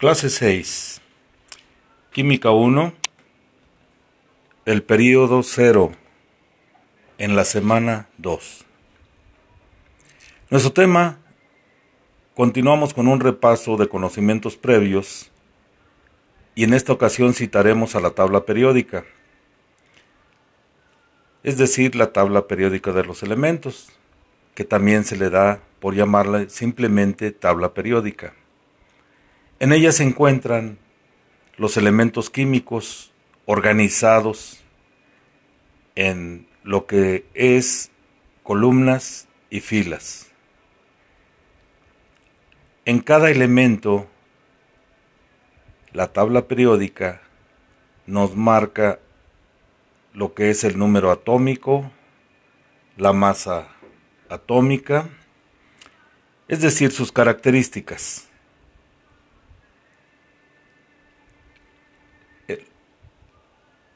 [0.00, 1.02] Clase 6.
[2.10, 2.94] Química 1.
[4.64, 5.92] El periodo 0.
[7.18, 8.64] En la semana 2.
[10.48, 11.18] Nuestro tema.
[12.34, 15.30] Continuamos con un repaso de conocimientos previos
[16.54, 19.04] y en esta ocasión citaremos a la tabla periódica,
[21.42, 23.90] es decir, la tabla periódica de los elementos,
[24.54, 28.32] que también se le da por llamarla simplemente tabla periódica.
[29.60, 30.78] En ella se encuentran
[31.58, 33.12] los elementos químicos
[33.44, 34.64] organizados
[35.96, 37.90] en lo que es
[38.42, 40.30] columnas y filas.
[42.86, 44.08] En cada elemento,
[45.92, 47.20] la tabla periódica
[48.06, 48.98] nos marca
[50.14, 51.92] lo que es el número atómico,
[52.96, 53.68] la masa
[54.30, 55.10] atómica,
[56.48, 58.29] es decir, sus características.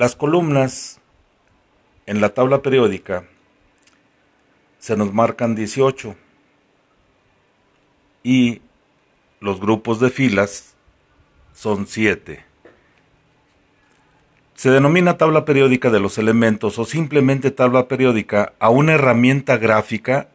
[0.00, 0.98] Las columnas
[2.06, 3.24] en la tabla periódica
[4.78, 6.16] se nos marcan 18
[8.22, 8.62] y
[9.40, 10.74] los grupos de filas
[11.52, 12.42] son 7.
[14.54, 20.30] Se denomina tabla periódica de los elementos o simplemente tabla periódica a una herramienta gráfica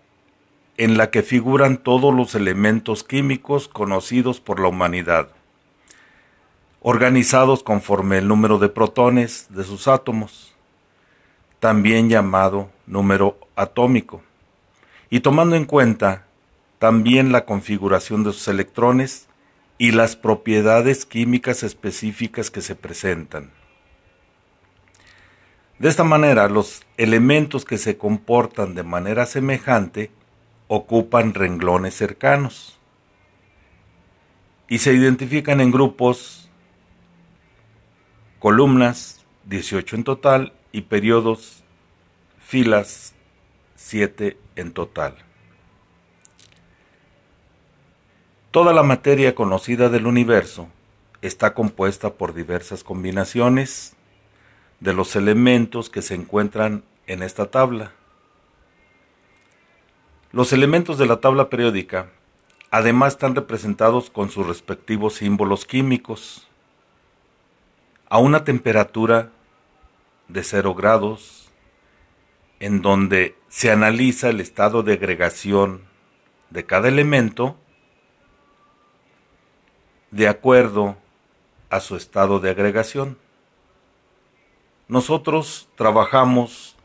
[0.78, 5.35] en la que figuran todos los elementos químicos conocidos por la humanidad
[6.88, 10.54] organizados conforme el número de protones de sus átomos,
[11.60, 14.22] también llamado número atómico,
[15.10, 16.28] y tomando en cuenta
[16.78, 19.28] también la configuración de sus electrones
[19.80, 23.50] y las propiedades químicas específicas que se presentan.
[25.80, 30.12] De esta manera, los elementos que se comportan de manera semejante
[30.68, 32.78] ocupan renglones cercanos
[34.70, 36.45] y se identifican en grupos
[38.46, 41.64] columnas 18 en total y periodos,
[42.38, 43.16] filas
[43.74, 45.16] 7 en total.
[48.52, 50.70] Toda la materia conocida del universo
[51.24, 53.96] está compuesta por diversas combinaciones
[54.80, 57.94] de los elementos que se encuentran en esta tabla.
[60.32, 62.12] Los elementos de la tabla periódica
[62.70, 66.48] además están representados con sus respectivos símbolos químicos
[68.10, 69.32] a una temperatura
[70.28, 71.52] de 0 grados,
[72.60, 75.84] en donde se analiza el estado de agregación
[76.50, 77.58] de cada elemento
[80.12, 80.98] de acuerdo
[81.70, 83.18] a su estado de agregación.
[84.88, 86.76] Nosotros trabajamos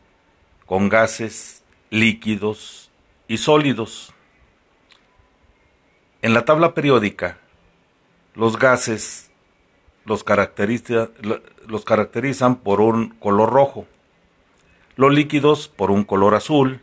[0.67, 2.91] con gases, líquidos
[3.29, 4.13] y sólidos.
[6.23, 7.39] En la tabla periódica,
[8.35, 9.30] los gases
[10.05, 10.25] los,
[11.67, 13.87] los caracterizan por un color rojo,
[14.97, 16.81] los líquidos por un color azul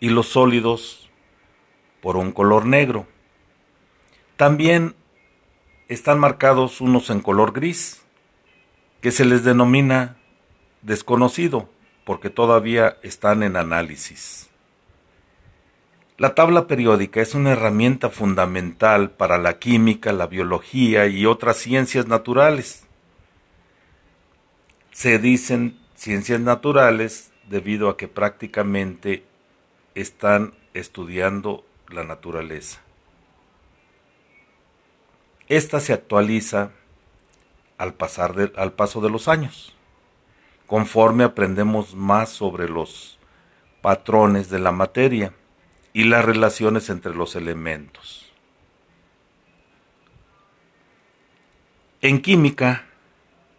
[0.00, 1.10] y los sólidos
[2.00, 3.06] por un color negro.
[4.36, 4.94] También
[5.88, 8.02] están marcados unos en color gris,
[9.00, 10.16] que se les denomina
[10.82, 11.68] desconocido,
[12.04, 14.49] porque todavía están en análisis.
[16.20, 22.08] La tabla periódica es una herramienta fundamental para la química, la biología y otras ciencias
[22.08, 22.84] naturales.
[24.90, 29.24] Se dicen ciencias naturales debido a que prácticamente
[29.94, 32.82] están estudiando la naturaleza.
[35.48, 36.72] Esta se actualiza
[37.78, 39.74] al, pasar al paso de los años,
[40.66, 43.18] conforme aprendemos más sobre los
[43.80, 45.32] patrones de la materia
[45.92, 48.32] y las relaciones entre los elementos.
[52.00, 52.86] En química,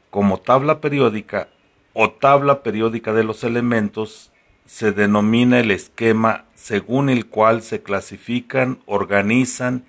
[0.10, 1.50] como tabla periódica
[1.94, 4.32] o tabla periódica de los elementos,
[4.66, 9.86] se denomina el esquema según el cual se clasifican, organizan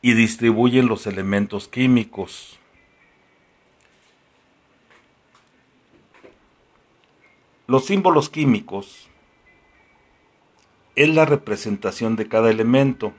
[0.00, 2.58] y distribuyen los elementos químicos.
[7.66, 9.08] Los símbolos químicos
[10.96, 13.12] es la representación de cada elemento.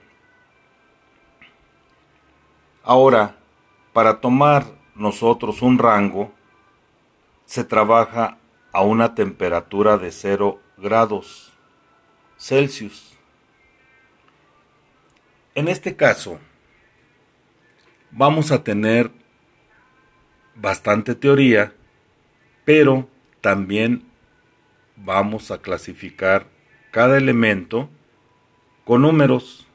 [2.83, 3.35] Ahora,
[3.93, 6.31] para tomar nosotros un rango,
[7.45, 8.37] se trabaja
[8.71, 11.53] a una temperatura de 0 grados
[12.37, 13.17] Celsius.
[15.53, 16.39] En este caso,
[18.11, 19.11] vamos a tener
[20.55, 21.73] bastante teoría,
[22.65, 23.07] pero
[23.41, 24.05] también
[24.95, 26.54] vamos a clasificar
[26.95, 27.89] cada elemento
[28.85, 29.67] con números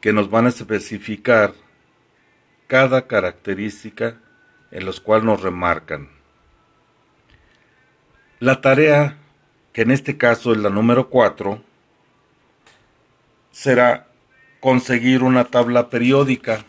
[0.00, 1.54] que nos van a especificar
[2.66, 4.16] cada característica
[4.72, 6.08] en los cuales nos remarcan.
[8.40, 9.16] La tarea,
[9.72, 11.62] que en este caso es la número 4,
[13.52, 14.08] será
[14.58, 16.64] conseguir una tabla periódica.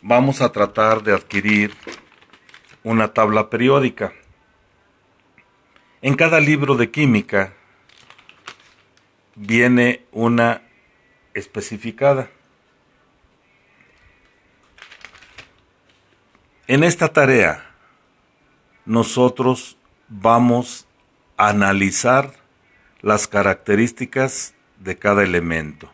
[0.00, 1.74] Vamos a tratar de adquirir
[2.84, 4.12] una tabla periódica.
[6.02, 7.52] En cada libro de química
[9.36, 10.62] viene una
[11.34, 12.30] especificada.
[16.66, 17.70] En esta tarea
[18.84, 19.76] nosotros
[20.08, 20.88] vamos
[21.36, 22.32] a analizar
[23.02, 25.90] las características de cada elemento.